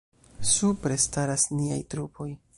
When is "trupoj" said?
1.95-2.29